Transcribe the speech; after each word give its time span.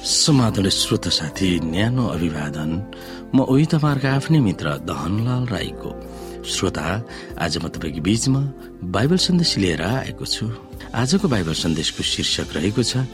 समाधान 0.00 0.68
श्रोत 0.68 1.08
साथी 1.12 1.48
न्यानो 1.60 2.06
अभिवादन। 2.08 2.70
म 3.36 3.44
उही 3.44 3.64
तपाईँहरूको 3.68 4.08
आफ्नै 4.08 4.40
मित्र 4.40 4.66
दहनलाल 4.88 5.44
राईको। 5.52 5.90
श्रोता 6.40 6.84
आज 7.36 7.54
म 7.60 7.68
तपाईँको 7.68 8.00
बीचमा 8.00 8.40
बाइबल 8.88 9.18
सन्देश 9.20 9.52
लिएर 9.60 9.82
आएको 9.84 10.24
छु। 10.24 10.48
आजको 10.96 11.28
बाइबल 11.28 11.52
सन्देशको 11.52 12.02
शीर्षक 12.02 12.48
रहेको 12.56 12.82
छ 12.82 13.04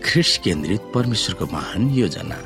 ख्रिस 0.00 0.30
केन्द्रित 0.40 0.82
परमेश्वरको 0.96 1.44
महान 1.52 1.82
योजना। 1.92 2.38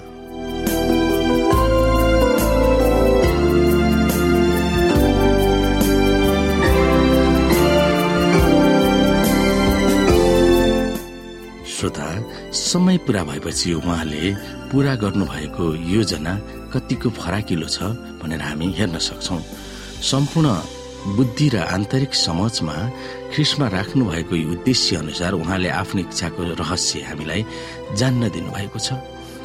श्रोता 11.74 12.09
समय 12.55 12.98
पूरा 13.06 13.23
भएपछि 13.24 13.73
उहाँले 13.74 14.34
पूरा 14.70 14.95
गर्नुभएको 14.95 15.64
योजना 15.91 16.34
कतिको 16.73 17.10
फराकिलो 17.10 17.69
छ 17.69 17.83
भनेर 18.23 18.42
हामी 18.42 18.70
हेर्न 18.78 18.98
सक्छौ। 18.98 19.38
सम्पूर्ण 20.02 20.48
बुद्धि 21.16 21.48
र 21.48 21.56
आन्तरिक 21.66 22.14
समाजमा 22.14 22.74
ख्रिसमा 23.34 23.66
राख्नु 23.69 24.05
भएको 24.06 24.37
उद्देश्य 24.52 24.97
अनुसार 24.97 25.33
उहाँले 25.34 25.69
आफ्नो 25.80 26.00
इच्छाको 26.00 26.42
रहस्य 26.62 27.00
हामीलाई 27.10 27.45
जान्न 27.98 28.30
दिनुभएको 28.30 28.78
छ। 28.78 28.92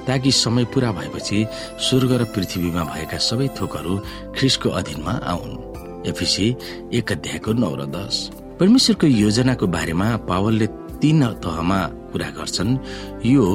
ताकि 0.08 0.32
समय 0.32 0.66
पूरा 0.74 0.92
भएपछि 0.92 1.46
स्वर्ग 1.82 2.12
र 2.22 2.24
पृथ्वीमा 2.36 2.84
भएका 2.94 3.18
सबै 3.18 3.48
थोकहरू 3.58 3.98
ख्रिसको 4.38 4.70
अधीनमा 4.70 5.14
आउन्। 5.34 6.08
एफिसी 6.08 6.48
एक 6.94 7.12
अध्यायको 7.12 7.54
नौ 7.54 7.74
र 7.76 7.86
दस। 7.90 8.30
परमेश्वरको 8.60 9.08
योजनाको 9.08 9.68
बारेमा 9.68 10.16
पावलले 10.30 10.68
तीन 11.02 11.26
तहमा 11.44 11.82
कुरा 12.12 12.30
गर्छन्। 12.38 12.78
यो 13.26 13.46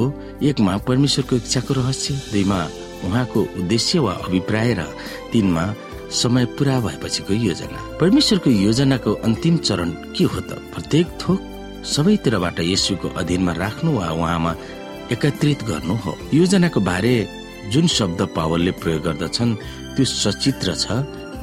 एकमा 0.43 0.77
परमेश्वरको 0.87 1.35
इच्छाको 1.35 1.73
रहस्य 1.73 2.13
दुईमा 2.31 2.59
उहाँको 3.05 3.39
उद्देश्य 3.59 3.99
वा 3.99 4.13
अभिप्राय 4.25 4.73
र 4.73 4.83
तीनमा 5.31 5.63
समय 6.11 6.45
पूरा 6.55 6.79
भएपछिको 6.79 7.33
योजना। 7.33 7.79
परमेश्वरको 7.99 8.49
योजनाको 8.49 9.13
अन्तिम 9.25 9.57
चरण 9.57 9.89
के 10.15 10.23
हो 10.23 10.39
त? 10.41 10.59
प्रत्येक 10.73 11.07
थोक 11.21 11.39
सबैतिरबाट 11.85 12.59
यसुको 12.59 13.07
अधीनमा 13.19 13.53
राख्नु 13.53 13.91
वा 13.91 14.09
उहाँमा 14.09 14.55
एकत्रित 15.11 15.63
गर्नु 15.63 15.95
हो। 16.01 16.17
योजनाको 16.33 16.79
बारे 16.81 17.15
जुन 17.73 17.87
शब्द 17.87 18.21
पावलले 18.35 18.71
प्रयोग 18.71 19.01
गर्दछन् 19.03 19.55
त्यो 19.95 20.05
सचित्र 20.05 20.75
छ। 20.75 20.85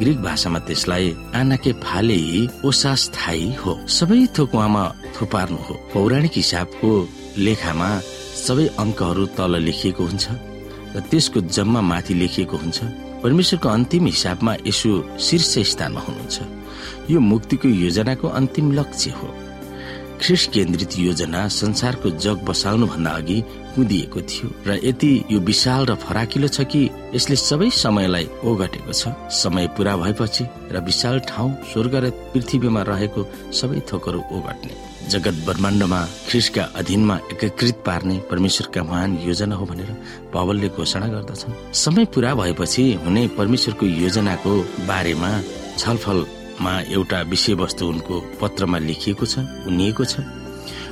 ग्रिक 0.01 0.19
भाषामा 0.23 0.59
त्यसलाई 0.67 1.07
आनाके 1.35 1.73
फाले 1.85 2.21
ओसास्थायी 2.65 3.53
हो। 3.61 3.73
सबै 3.89 4.21
थोक 4.37 4.55
उहाँमा 4.55 4.85
थुपार्नु 5.15 5.61
हो। 5.67 5.75
पौराणिक 5.93 6.35
हिसाबको 6.37 6.91
लेखामा 7.39 7.89
सबै 8.47 8.67
अङ्कहरू 8.83 9.25
तल 9.37 9.53
लेखिएको 9.67 10.03
हुन्छ 10.05 10.25
र 10.95 11.01
त्यसको 11.11 11.39
जम्मा 11.57 11.81
माथि 11.81 12.15
लेखिएको 12.15 12.57
हुन्छ। 12.57 12.79
परमेश्वरको 13.23 13.69
अन्तिम 13.69 14.05
हिसाबमा 14.07 14.53
यसो 14.67 14.91
शीर्ष 15.27 15.53
स्थानमा 15.73 16.01
हुनुहुन्छ। 16.01 16.37
यो 17.11 17.19
मुक्तिको 17.21 17.69
योजनाको 17.69 18.27
अन्तिम 18.29 18.67
लक्ष्य 18.73 19.11
हो। 19.19 19.29
ख्रिस 20.23 20.47
केन्द्रित 20.47 20.99
योजना 20.99 21.47
संसारको 21.51 22.11
जग 22.23 22.43
बसाल्नु 22.47 22.87
भन्दा 22.87 23.11
अघि 23.11 23.39
कुदिएको 23.75 24.21
थियो 24.23 24.49
र 24.67 24.79
यति 24.85 25.11
यो 25.31 25.39
विशाल 25.41 25.87
र 25.87 25.95
फराकिलो 25.99 26.49
छ 26.49 26.63
कि 26.63 26.83
यसले 27.15 27.37
सबै 27.37 27.71
समयलाई 27.75 28.29
ओगटेको 28.47 28.93
छ। 28.93 29.11
समय 29.35 29.67
पूरा 29.75 29.97
भएपछि 29.97 30.45
र 30.71 30.81
विशाल 30.87 31.19
ठाउँ 31.27 31.51
स्वर्ग 31.73 31.95
र 32.05 32.11
पृथ्वीमा 32.31 32.83
रहेको 32.83 33.27
सबै 33.51 33.81
थोकहरू 33.93 34.21
ओगट्ने। 34.31 34.75
जगत 35.11 35.43
ब्रह्माण्डमा 35.47 36.01
ख्रिसका 36.29 36.63
अधीनमा 36.79 37.17
एकीकृत 37.33 37.83
पार्ने 37.87 38.19
परमेश्वरका 38.31 38.83
महान 38.83 39.19
योजना 39.27 39.57
हो 39.57 39.67
भनेर 39.67 39.91
पवलले 40.35 40.69
घोषणा 40.69 41.07
गर्दछन्। 41.09 41.59
समय 41.75 42.05
पूरा 42.15 42.35
भएपछि 42.35 42.85
हुने 43.05 43.27
परमेश्वरको 43.39 43.87
योजनाको 43.87 44.55
बारेमा 44.87 45.31
छलफलमा 46.53 46.81
एउटा 46.93 47.21
विषयवस्तु 47.31 47.87
उनको 47.87 48.21
पत्रमा 48.41 48.79
लेखिएको 48.79 49.27
छ 49.27 49.39
उनिएको 49.67 50.05
छ। 50.05 50.21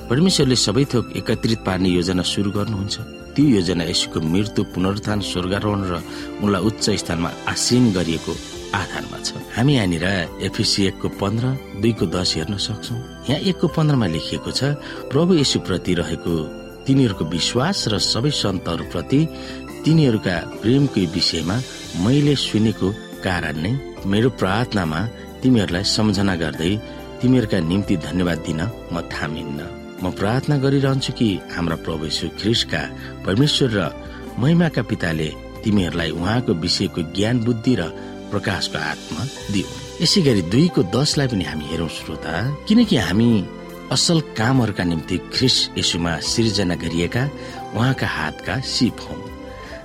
परमेश्वरले 0.09 0.56
सबै 0.56 0.84
थोक 0.93 1.12
एकत्रित 1.16 1.60
पार्ने 1.66 1.88
योजना 1.88 2.22
सुरु 2.22 2.50
गर्नुहुन्छ। 2.50 2.97
त्यो 3.34 3.47
योजना 3.47 3.84
यसुको 3.84 4.20
मृत्यु 4.20 4.65
पुनरुत्थान 4.75 5.20
स्वर्गारोहण 5.20 5.81
र 5.87 5.94
उनलाई 6.43 6.62
उच्च 6.66 6.84
स्थानमा 7.00 7.31
आसीन 7.47 7.93
गरिएको 7.93 8.32
आधारमा 8.75 9.19
छ। 9.22 9.28
हामी 9.54 9.72
यहाँनिर 9.75 10.06
एफिसी 10.49 10.81
एकको 10.91 11.09
पन्ध्र 11.20 11.47
दुईको 11.81 12.06
दस 12.10 12.34
हेर्न 12.37 12.56
सक्छौ। 12.56 12.94
यहाँ 13.31 13.41
एकको 13.50 13.66
पन्ध्रमा 13.76 14.06
लेखिएको 14.06 14.50
छ 14.50 14.60
प्रभु 15.12 15.32
यशु 15.43 15.59
प्रति 15.62 15.94
रहेको 16.00 16.32
तिनीहरूको 16.87 17.25
विश्वास 17.31 17.78
र 17.93 17.99
सबै 18.03 18.31
सन्तहरू 18.34 18.84
प्रति 18.91 19.20
तिनीहरूका 19.84 20.34
प्रेमको 20.62 21.00
विषयमा 21.15 21.56
मैले 22.03 22.34
सुनेको 22.34 22.88
कारण 23.25 23.56
नै 23.62 23.72
मेरो 24.10 24.31
प्रार्थनामा 24.41 25.00
तिमीहरूलाई 25.42 25.84
सम्झना 25.96 26.34
गर्दै 26.42 26.72
तिमीहरूका 27.20 27.58
निम्ति 27.70 27.94
धन्यवाद 28.06 28.38
दिन 28.46 28.60
म 28.92 28.96
थामिन्न। 29.12 29.60
म 30.02 30.10
प्रार्थना 30.18 30.56
गरिरहन्छु 30.64 31.12
कि 31.18 31.28
हाम्रा 31.54 31.76
प्रभु 31.84 32.04
ख्रिस्टका 32.40 32.82
परमेश्वर 33.26 33.68
र 33.76 33.80
महिमाका 34.40 34.82
पिताले 34.90 35.28
तिमीहरूलाई 35.64 36.10
उहाँको 36.16 36.52
विषयको 36.64 37.00
ज्ञान 37.16 37.36
बुद्धि 37.44 37.74
र 37.80 37.82
प्रकाशको 38.32 38.78
आत्मा 38.92 39.22
दियो। 39.52 39.66
यसै 40.02 40.20
गरी 40.26 40.42
दुईको 40.52 40.80
दसलाई 40.96 41.28
पनि 41.32 41.44
हामी 41.50 41.64
हेरौँ 41.70 41.88
श्रोता 41.98 42.34
किनकि 42.68 42.96
हामी 42.96 43.28
असल 43.92 44.18
कामहरूका 44.38 44.84
निम्ति 44.84 45.16
ख्रिस 45.34 45.56
यसुमा 45.78 46.12
सिर्जना 46.32 46.74
गरिएका 46.82 47.22
उहाँका 47.76 48.06
हातका 48.16 48.54
सिप 48.74 48.96
हौ। 49.04 49.16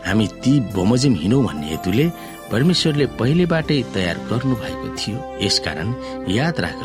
हामी 0.07 0.25
ती 0.43 0.53
बमोजिम 0.75 1.13
हिँडौँ 1.21 1.43
भन्ने 1.47 1.67
हेतुले 1.67 2.05
परमेश्वरले 2.51 3.05
पहिलेबाटै 3.19 3.81
तयार 3.93 4.17
गर्नु 4.29 4.55
भएको 4.55 4.87
थियो। 4.99 5.17
यसकारण 5.45 5.87
याद 6.29 6.59
राख 6.65 6.81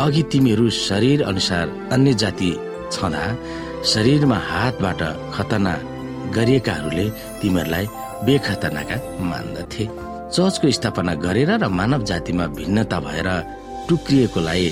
अघि 0.00 0.22
तिमीहरू 0.32 0.68
शरीर 0.78 1.22
अनुसार 1.22 1.66
अन्य 1.92 2.12
जाति 2.22 2.50
छँदा 2.92 3.24
शरीरमा 3.92 4.38
हातबाट 4.50 5.00
खतना 5.34 5.74
गरिएकाहरूले 6.36 7.06
तिमीहरूलाई 7.40 7.86
बेखतनाका 8.26 8.96
मान्दथे। 9.30 9.84
चर्चको 10.34 10.70
स्थापना 10.76 11.14
गरेर 11.24 11.50
र 11.62 11.68
मानव 11.78 12.02
जातिमा 12.10 12.46
भिन्नता 12.58 12.98
भएर 13.00 13.28
टुक्रिएकोलाई 13.88 14.66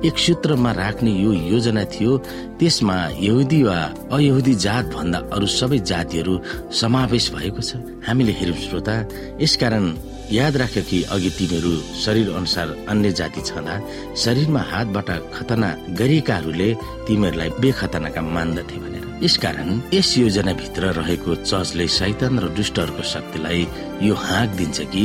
एक 0.00 0.18
सूत्रमा 0.18 0.70
राख्ने 0.72 1.12
यो 1.12 1.32
योजना 1.32 1.84
थियो। 1.92 2.16
त्यसमा 2.58 2.96
यहुदी 3.20 3.62
वा 3.62 3.78
अयहुदी 4.12 4.54
जात 4.64 4.84
भन्दा 4.94 5.18
अरू 5.34 5.46
सबै 5.46 5.78
जातिहरू 5.84 6.34
समावेश 6.72 7.26
भएको 7.34 7.60
छ। 7.60 7.76
हामीले 8.08 8.32
हेर्यौँ 8.32 8.60
श्रोता 8.64 8.96
यसकारण 9.40 9.84
याद 10.32 10.56
राख्यो 10.56 10.82
कि 10.88 11.02
अघि 11.10 11.30
तिमीहरू 11.36 11.72
शरीर 12.00 12.28
अनुसार 12.32 12.68
अन्य 12.88 13.12
जाति 13.18 13.40
छँदा 13.44 13.74
शरीरमा 14.16 14.62
हातबाट 14.72 15.08
खतना 15.34 15.68
गरिएकाहरूले 16.00 16.68
तिमीहरूलाई 17.06 17.50
बेखतनाका 17.60 18.22
मान्दथे 18.24 18.76
भनेर। 18.80 19.09
यसकारण 19.22 19.80
यस 19.94 20.16
योजना 20.18 20.52
भित्र 20.56 20.92
रहेको 20.96 21.34
चर्चले 21.44 21.86
सैतन 21.88 22.38
र 22.38 22.48
दुष्टहरूको 22.56 23.02
शक्तिलाई 23.04 23.66
यो 24.02 24.14
हाँक 24.16 24.50
दिन्छ 24.56 24.80
कि 24.92 25.04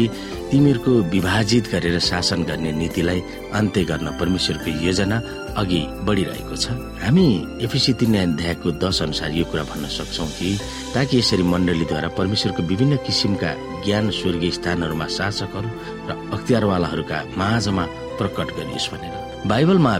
तिमीहरूको 0.52 0.92
विभाजित 1.12 1.68
गरेर 1.72 2.00
शासन 2.00 2.44
गर्ने 2.44 2.72
नीतिलाई 2.72 3.20
अन्त्य 3.54 3.84
गर्न 3.84 4.08
परमेश्वरको 4.20 4.72
योजना 4.86 5.18
अघि 5.60 5.82
बढ़िरहेको 6.08 6.56
छ। 6.56 6.72
हामी 7.04 7.28
एफिसी 7.66 7.94
तीन 8.00 8.16
अध्यायको 8.16 8.72
दश 8.80 9.02
अनुसार 9.02 9.32
यो 9.32 9.46
कुरा 9.52 9.64
भन्न 9.68 9.88
सक्छौ 9.92 10.26
कि 10.40 10.58
ताकि 10.96 11.18
यसरी 11.20 11.44
मण्डलीद्वारा 11.44 12.10
परमेश्वरको 12.16 12.64
विभिन्न 12.72 12.96
किसिमका 13.04 13.52
ज्ञान 13.86 14.10
स्वर्गीय 14.16 14.52
स्थानहरूमा 14.52 15.08
शासकहरू 15.18 15.70
र 16.08 16.12
अख्तियारवालाहरूका 16.34 17.24
माझमा 17.38 17.86
प्रकट 18.20 18.48
गरियोस् 18.58 18.92
भनेर। 18.92 19.48
बाइबलमा 19.48 19.96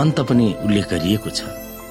अन्त 0.00 0.20
पनि 0.28 0.54
उल्लेख 0.64 0.86
गरिएको 0.90 1.30
छ। 1.30 1.40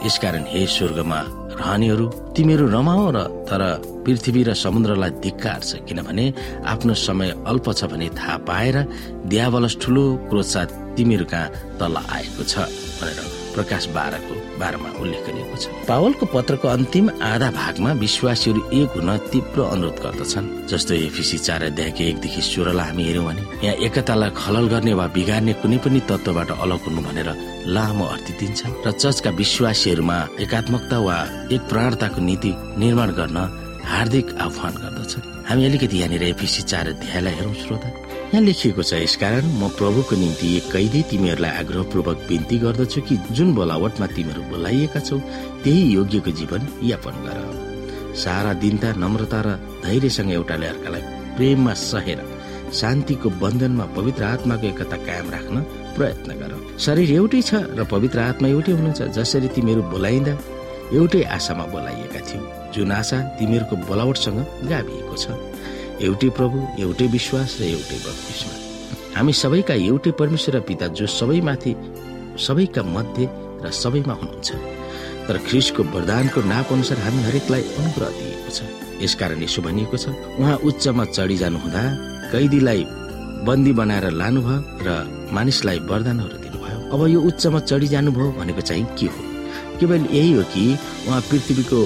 यसकारण 0.06 0.44
हे 0.48 0.66
स्वर्गमा 0.66 1.20
रहनेहरू 1.60 2.06
तिमीहरू 2.36 2.66
रमाओ 2.70 3.06
र 3.16 3.20
तर 3.50 3.62
पृथ्वी 4.06 4.42
र 4.44 4.54
समुद्रलाई 4.56 5.12
धिक्कार 5.20 5.60
छ 5.62 5.72
किनभने 5.84 6.26
आफ्नो 6.66 6.94
समय 6.98 7.30
अल्प 7.46 7.68
छ 7.74 7.92
भने 7.92 8.08
थाहा 8.16 8.38
पाएर 8.48 8.78
दियावलस 9.28 9.76
ठुलो 9.82 10.04
क्रोध 10.30 10.56
तिमीहरू 10.96 11.26
कहाँ 11.26 11.48
तल 11.80 11.96
आएको 12.00 12.44
छ 12.46 12.54
भनेर 13.00 13.20
प्रकाश 13.56 13.88
बाह्रको 13.92 14.39
बाह्रमा 14.60 14.90
उल्लेख 15.02 15.22
गरिएको 15.28 15.56
छ। 15.56 15.66
पावलको 15.88 16.26
पत्रको 16.36 16.68
अन्तिम 16.68 17.06
आधा 17.24 17.50
भागमा 17.52 17.92
विश्वासीहरू 18.04 18.62
एक 18.80 18.90
हुन 18.96 19.10
तीव्र 19.32 19.60
अनुरोध 19.74 19.98
गर्दछन्। 20.04 20.46
जस्तो 20.70 20.94
एफिसी 21.08 21.38
चार 21.48 21.64
अध्यायको 21.70 22.04
एकदेखि 22.04 22.42
सोह्रलाई 22.42 22.88
हामी 22.90 23.04
हेर्यौँ 23.04 23.26
भने 23.26 23.42
यहाँ 23.64 23.76
एकतालाई 23.88 24.32
खलल 24.42 24.66
गर्ने 24.74 24.94
वा 25.00 25.06
बिगार्ने 25.16 25.54
कुनै 25.62 25.78
पनि 25.84 26.00
तत्वबाट 26.10 26.50
अलग 26.60 26.80
हुनु 26.86 27.02
भनेर 27.08 27.30
लामो 27.76 28.06
अर्थ 28.14 28.28
दिन्छ 28.40 28.60
र 28.86 28.92
चर्चका 28.92 29.30
विश्वासीहरूमा 29.42 30.18
एकात्मकता 30.44 30.98
वा 31.00 31.18
एक 31.56 31.62
प्राणताको 31.72 32.20
नीति 32.22 32.52
निर्माण 32.82 33.10
गर्न 33.20 33.38
हार्दिक 33.90 34.28
आह्वान 34.46 34.74
गर्दछ 34.84 35.14
हामी 35.50 35.66
अलिकति 35.66 35.98
यहाँनिर 35.98 36.24
एफिसी 36.24 36.62
चार 36.72 36.88
अध्यायलाई 36.94 37.34
हेरौँ 37.34 37.54
श्रोता। 37.64 37.90
यहाँ 38.30 38.42
लेखिएको 38.46 38.84
छ 38.86 38.94
यसकारण 38.94 39.46
म 39.58 39.68
प्रभुको 39.74 40.16
निम्ति 40.16 40.50
कैदी 40.70 41.02
तिमीहरूलाई 41.10 41.52
आग्रहपूर्वक 41.62 42.18
विन्ती 42.30 42.58
गर्दछु 42.62 43.02
कि 43.02 43.16
जुन 43.34 43.54
बोलावटमा 43.58 44.08
तिमीहरू 44.08 44.42
बोलाइएका 44.54 45.00
छौ 45.02 45.18
त्यही 45.66 45.82
योग्यको 45.98 46.32
जीवन 46.38 46.62
यापन 46.86 47.16
गर। 47.26 47.40
सारा 48.14 48.52
दिनता 48.62 48.90
नम्रता 49.02 49.40
र 49.42 49.50
धैर्यसँग 49.82 50.32
एउटाले 50.32 50.68
अर्कालाई 50.74 51.02
प्रेममा 51.38 51.74
सहेर 51.74 52.22
शान्तिको 52.70 53.30
बन्धनमा 53.42 53.86
पवित्र 53.98 54.24
आत्माको 54.24 54.68
एकता 54.68 54.98
कायम 55.10 55.30
राख्न 55.34 55.58
प्रयत्न 55.98 56.30
गर। 56.42 56.54
शरीर 56.86 57.10
एउटै 57.18 57.42
छ 57.42 57.66
र 57.74 57.82
पवित्र 57.90 58.20
आत्मा 58.30 58.48
एउटै 58.54 58.72
हुनुहुन्छ 58.78 59.02
जसरी 59.18 59.48
तिमीहरू 59.58 59.82
बोलाइँदा 59.90 60.34
एउटै 60.94 61.24
आशामा 61.38 61.66
बोलाइएका 61.74 62.22
थियौ 62.30 62.42
जुन 62.78 62.92
आशा 62.94 63.18
तिमीहरूको 63.42 63.76
बोलावटसँग 63.90 64.40
गाभिएको 64.70 65.16
छ। 65.18 65.26
एउटै 66.08 66.30
प्रभु 66.38 66.58
एउटै 66.84 67.08
विश्वास 67.12 67.50
र 67.60 67.64
एउटै 67.76 67.98
बत्तिसमा। 68.06 68.54
हामी 69.16 69.34
सबैका 69.34 69.74
एउटै 69.90 70.12
परमेश्वर 70.20 70.56
र 70.56 70.60
पिता 70.68 70.88
जो 70.98 71.06
सबैमाथि 71.20 71.72
सबैका 72.46 72.82
मध्य 72.96 73.28
र 73.64 73.72
सबैमा 73.84 74.14
हुनुहुन्छ। 74.22 74.50
तर 75.28 75.36
ख्रिसको 75.48 75.82
वरदानको 75.94 76.40
नाप 76.52 76.68
अनुसार 76.74 76.98
हामी 77.06 77.22
हरेकलाई 77.28 77.64
अनुग्रह 77.80 78.10
दिएको 78.18 78.52
छ। 78.56 78.60
यसकारण 79.04 79.44
यसो 79.44 79.60
भनिएको 79.62 79.98
छ 80.04 80.06
उहाँ 80.40 80.56
उच्चमा 80.68 81.04
चढी 81.16 81.38
जानुहुँदा 81.44 81.84
कैदीलाई 82.32 82.82
बन्दी 83.48 83.72
बनाएर 83.80 84.06
लानुभयो 84.22 84.58
र 84.88 84.90
मानिसलाई 85.36 85.80
वरदानहरू 85.90 86.38
दिनुभयो। 86.44 86.78
अब 86.96 87.02
यो 87.14 87.20
उच्चमा 87.30 87.60
चढी 87.70 87.88
जानुभयो 87.94 88.28
भनेको 88.40 88.62
चाहिँ 88.70 88.86
के 88.98 89.08
हो? 89.14 89.22
केवल 89.80 90.02
यही 90.12 90.32
हो 90.32 90.44
कि 90.54 90.64
उहाँ 91.08 91.22
पृथ्वीको 91.30 91.80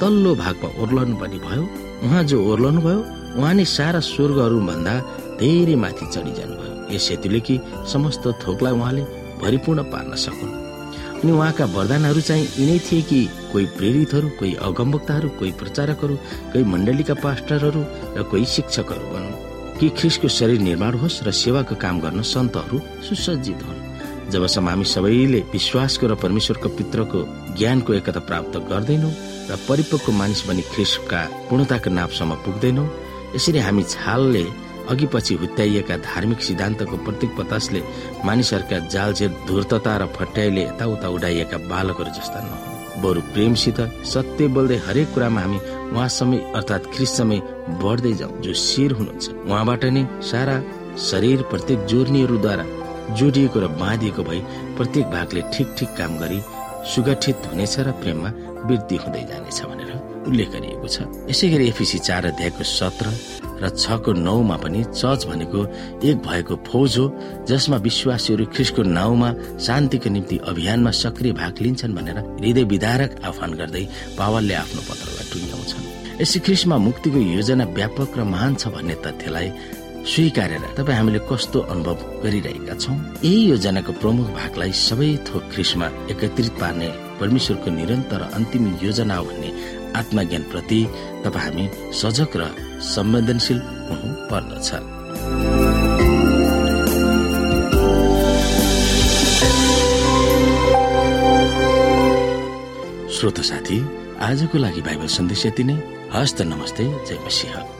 तल्लो 0.00 0.30
भागमा 0.42 0.68
ओर्लनु 0.82 1.14
पनि 1.18 1.38
भयो 1.46 1.62
उहाँ 2.06 2.22
जो 2.30 2.36
ओर्लनु 2.50 2.80
भयो 2.86 3.00
उहाँ 3.38 3.54
नै 3.54 3.64
सारा 3.76 4.00
स्वर्गहरूभन्दा 4.10 4.94
धेरै 5.40 5.74
माथि 5.82 6.06
चढी 6.14 6.32
जानुभयो 6.38 6.94
यस 6.94 7.06
हेतुले 7.10 7.40
कि 7.46 7.54
समस्त 7.92 8.24
थोकलाई 8.42 8.72
उहाँले 8.78 9.02
भरिपूर्ण 9.42 9.80
पार्न 9.92 10.14
सकुन्। 10.24 10.58
अनि 11.20 11.32
उहाँका 11.32 11.64
वरदानहरू 11.76 12.20
चाहिँ 12.20 12.46
यिनै 12.58 12.78
थिए 12.86 13.02
कि 13.10 13.20
कोही 13.52 13.66
प्रेरितहरू 13.78 14.28
कोही 14.38 14.52
अगमवक्ताहरू 14.68 15.28
कोही 15.38 15.52
प्रचारकहरू 15.60 16.14
कोही 16.52 16.64
मण्डलीका 16.72 17.14
पास्टरहरू 17.24 17.82
र 18.16 18.22
कोही 18.30 18.44
शिक्षकहरू 18.54 19.04
भनौँ 19.12 19.34
कि 19.78 19.88
ख्रिसको 19.98 20.28
शरीर 20.28 20.60
निर्माण 20.60 20.94
होस् 21.02 21.22
र 21.26 21.30
सेवाको 21.42 21.74
काम 21.84 22.00
गर्न 22.00 22.22
सन्तहरू 22.34 22.78
सुसज्जित 23.08 23.60
हुन्। 23.66 23.80
जबसम्म 24.32 24.68
हामी 24.68 24.84
सबैले 24.94 25.40
विश्वासको 25.52 26.06
र 26.06 26.14
परमेश्वरको 26.24 26.68
पित्रको 26.78 27.20
ज्ञानको 27.58 27.90
एकता 27.94 28.20
प्राप्त 28.28 28.54
गर्दैनौँ 28.70 29.12
र 29.50 29.56
परिपक्व 29.68 30.12
मानिस 30.20 30.40
बनी 30.48 30.62
ख्रिसका 30.72 31.20
पूर्णताको 31.48 31.90
नापसम्म 31.90 32.34
पुग्दैनौँ 32.44 32.88
यसरी 33.36 33.58
हामी 33.66 33.82
छालले 33.94 34.44
अघि 34.90 35.06
पछि 35.12 35.34
हुत्याइएका 35.42 35.96
धार्मिक 36.08 36.40
सिद्धान्तको 36.42 36.96
प्रत्येक 37.06 37.30
पतासले 37.38 37.80
मानिसहरूका 38.26 38.78
जालझेर 38.94 39.30
धूर्तता 39.48 39.96
र 40.02 40.06
फट्याइले 40.16 40.62
यताउता 40.62 41.08
उडाइएका 41.16 41.58
बालकहरू 41.70 42.10
जस्ता 42.18 42.40
नहुन् 42.46 43.02
बरु 43.02 43.20
प्रेमसित 43.34 43.80
सत्य 44.12 44.46
बोल्दै 44.56 44.78
हरेक 44.86 45.08
कुरामा 45.14 45.40
हामी 45.40 45.58
उहाँ 45.92 46.08
समय 46.10 46.38
अर्थात् 46.56 46.90
ख्रिस 46.94 47.16
समय 47.18 47.38
बढ्दै 47.82 48.12
जाउँ 48.20 48.40
जो 48.42 48.52
शिर 48.66 48.92
हुनुहुन्छ। 48.98 49.24
उहाँबाट 49.46 49.84
नै 49.94 50.02
सारा 50.30 50.56
शरीर 51.08 51.42
प्रत्येक 51.50 51.86
जोर्नीहरूद्वारा 51.90 52.64
जोडिएको 53.18 53.58
र 53.60 53.66
बाँधिएको 53.80 54.22
भई 54.28 54.40
प्रत्येक 54.76 55.06
भागले 55.16 55.40
ठिक 55.54 55.68
ठिक 55.78 55.90
काम 55.98 56.18
गरी 56.18 56.40
सुगठित 56.92 57.46
हुनेछ 57.50 57.74
र 57.86 57.92
प्रेममा 58.02 58.30
वृद्धि 58.68 58.96
हुँदै 59.02 59.22
जानेछ 59.30 59.60
भनेर 59.70 59.90
उल्लेख 60.28 60.48
गरिएको 60.54 60.88
छ। 60.88 60.96
यसै 61.30 61.46
गरी 61.52 61.64
एफिसी 61.72 61.98
चार 62.08 62.22
अध्यायको 62.32 62.64
सत्र 62.64 63.06
र 63.60 63.68
छको 63.76 64.12
नौमा 64.26 64.56
पनि 64.56 64.80
चर्च 65.00 65.20
भनेको 65.30 65.60
एक 66.08 66.16
भएको 66.24 66.54
फौज 66.68 66.92
हो 66.98 67.04
जसमा 67.48 67.76
विश्वासीहरू 67.88 68.44
ख्रिसको 68.54 68.82
नाउँमा 68.98 69.28
शान्तिको 69.66 70.08
निम्ति 70.10 70.36
अभियानमा 70.50 70.90
सक्रिय 71.02 71.32
भाग 71.40 71.54
लिन्छन् 71.64 71.96
भनेर 71.96 72.18
हृदय 72.40 72.64
विधारक 72.72 73.10
आह्वान 73.28 73.50
गर्दै 73.60 73.84
पावलले 74.18 74.54
आफ्नो 74.64 74.80
पत्रलाई 74.88 75.26
टुङ्ग्याउँछन्। 75.32 75.84
यसै 76.20 76.38
ख्रिसमा 76.44 76.76
मुक्तिको 76.86 77.20
योजना 77.36 77.64
व्यापक 77.76 78.10
र 78.18 78.24
महान 78.32 78.54
छ 78.60 78.72
भन्ने 78.72 78.94
तथ्यलाई 79.04 79.48
स्वीकारेर 80.00 80.64
तपाईँ 80.76 80.96
हामीले 80.96 81.20
कस्तो 81.28 81.58
अनुभव 81.72 81.98
गरिरहेका 82.24 82.74
छौँ? 82.80 82.96
यही 83.24 83.40
योजनाको 83.52 83.92
प्रमुख 84.00 84.26
भागलाई 84.40 84.72
सबै 84.72 85.10
थोक 85.28 85.42
ख्रिसमा 85.52 85.86
एकत्रित 86.12 86.52
पार्ने 86.60 86.88
परमेश्वरको 87.20 87.70
निरन्तर 87.70 88.22
अन्तिम 88.34 88.64
योजना 88.82 89.20
भन्ने 89.22 89.50
आत्मज्ञान 89.96 90.42
प्रति 90.42 90.80
तपाईँ 91.24 91.44
हामी 91.44 91.64
सजग 91.92 92.36
र 92.36 92.44
संवेदनशील 92.94 93.58
हुनु 93.88 94.10
पर्दछ 94.30 94.70
श्रोत 103.14 103.40
साथी 103.40 103.78
आजको 104.20 104.58
लागि 104.58 104.80
बाइबल 104.80 105.06
सन्देश 105.16 105.46
यति 105.46 105.64
नै। 105.64 105.76
हस्त 106.14 106.42
नमस्ते 106.42 106.84
जय 107.08 107.18
मसिंह। 107.26 107.79